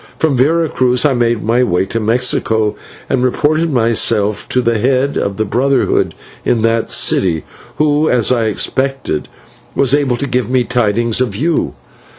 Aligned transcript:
From 0.17 0.35
Vera 0.35 0.67
Cruz 0.67 1.05
I 1.05 1.13
made 1.13 1.43
my 1.43 1.63
way 1.63 1.85
to 1.85 1.99
Mexico, 1.99 2.75
and 3.07 3.21
reported 3.23 3.71
myself 3.71 4.49
to 4.49 4.59
the 4.59 4.79
head 4.79 5.15
of 5.15 5.37
the 5.37 5.45
Brotherhood 5.45 6.15
in 6.43 6.63
that 6.63 6.89
city, 6.89 7.43
who, 7.75 8.09
as 8.09 8.31
I 8.31 8.45
expected, 8.45 9.27
was 9.75 9.93
able 9.93 10.17
to 10.17 10.25
give 10.25 10.49
me 10.49 10.63
tidings 10.63 11.21
of 11.21 11.35
you. 11.35 11.75